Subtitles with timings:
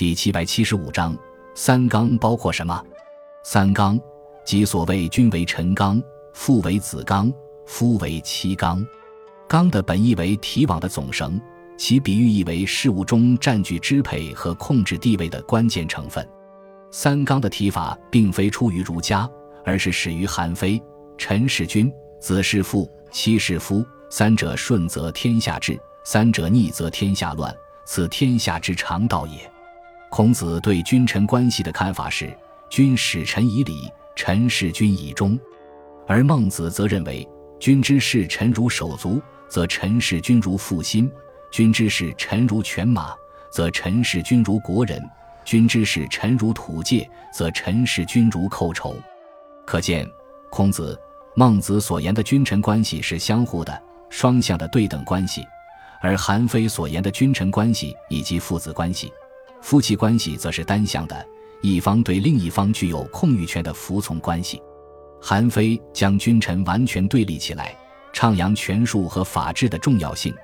[0.00, 1.14] 第七百七十五章
[1.54, 2.82] 三纲包括什么？
[3.44, 4.00] 三纲
[4.46, 7.30] 即所谓君为臣纲，父为子纲，
[7.66, 8.82] 夫为妻纲。
[9.46, 11.38] 纲的本意为提网的总绳，
[11.76, 16.26] 其比喻意为事物中占据支配和控制地位的关键成分。
[16.90, 19.30] 三纲的提法并非出于儒家，
[19.66, 20.82] 而是始于韩非。
[21.18, 27.54] 臣是君，子是父，妻是夫，三者顺则天下治，三者逆则天下乱，
[27.84, 29.38] 此天下之常道也。
[30.10, 32.36] 孔子对君臣关系的看法是：
[32.68, 35.38] 君使臣以礼，臣事君以忠；
[36.04, 37.26] 而孟子则认为，
[37.60, 41.08] 君之视臣如手足，则臣视君如父心；
[41.52, 43.14] 君之视臣如犬马，
[43.52, 45.00] 则臣视君如国人。
[45.44, 48.96] 君之视臣如土芥，则臣视君如寇仇。
[49.64, 50.04] 可见，
[50.50, 50.98] 孔子、
[51.36, 55.42] 孟子所言的君臣关系是相互的、双向的对等关系；
[56.00, 59.12] 而韩非所言的君臣关系以及父子关系、
[59.62, 61.26] 夫妻关系，则是单向的，
[61.60, 64.60] 一方对另一方具有控御权的服从关系。
[65.20, 67.76] 韩非将君臣完全对立起来，
[68.12, 70.34] 倡扬权术和法治的重要性。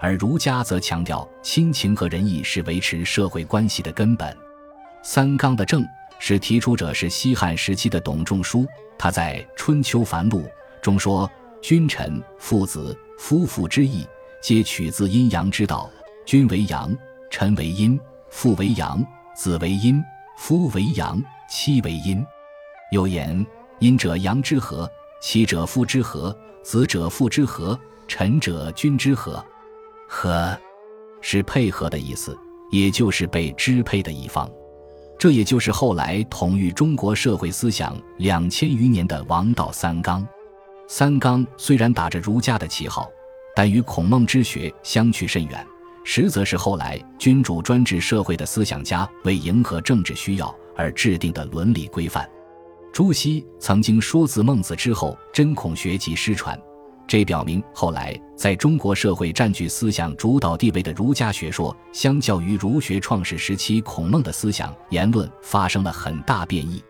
[0.00, 4.36] 而儒家则强调亲情和仁义是维持社会关系的根本。
[5.02, 5.84] 三纲的正
[6.20, 8.64] 是提出者是西汉时期的董仲舒，
[8.96, 10.42] 他在《春秋繁露》
[10.80, 11.28] 中说
[11.60, 14.06] ：“君臣、父子、夫妇之义，
[14.40, 15.90] 皆取自阴阳之道。
[16.24, 16.96] 君为阳，
[17.30, 17.98] 臣为阴；
[18.30, 20.02] 父为阳，子为阴；
[20.36, 22.24] 夫为阳，妻为阴。”
[22.92, 23.46] 又言
[23.80, 29.44] ：“阴者阳之和，妻者夫之和，子者父之和，臣者君之和。”
[30.08, 30.58] 和，
[31.20, 32.34] 是配合的意思，
[32.70, 34.50] 也就是被支配的一方。
[35.18, 40.26] 这也就是后来统御中国社会思想两千余年的王道三纲。
[40.86, 43.10] 三纲虽然打着儒家的旗号，
[43.54, 45.66] 但与孔孟之学相去甚远，
[46.10, 52.26] 实则是后来君主专制社会的思想家为迎合政治需要而制定的伦理规范。
[52.94, 56.58] 朱熹曾经说：“自孟子之后，真孔学即失传。”
[57.06, 66.82] 这表明，后来在中国社会占据思想主导地位的儒家学说，相较于儒学创始时期孔孟的思想言论，发生了很大变异。